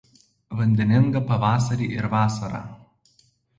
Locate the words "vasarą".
2.17-2.65